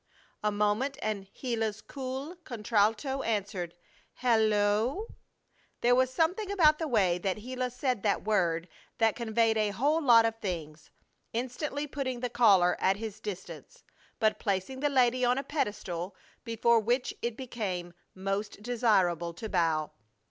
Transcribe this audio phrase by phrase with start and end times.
[0.43, 3.75] A moment, and Gila's cool contralto answered:
[4.15, 5.15] "Hel lo oo!"
[5.81, 8.67] There was something about the way that Gila said that word
[8.97, 10.89] that conveyed a whole lot of things,
[11.33, 13.83] instantly putting the caller at his distance,
[14.17, 19.91] but placing the lady on a pedestal before which it became most desirable to bow.